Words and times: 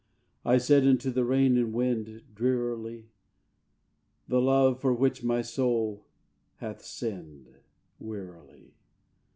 I 0.43 0.57
said 0.57 0.83
unto 0.87 1.11
the 1.11 1.23
rain 1.23 1.59
and 1.59 1.75
wind, 1.75 2.23
Drearily: 2.33 3.11
"The 4.27 4.41
love, 4.41 4.79
for 4.79 4.91
which 4.95 5.21
my 5.23 5.43
soul 5.43 6.07
hath 6.55 6.81
sinned." 6.83 7.55
(Wearily.) 7.99 8.73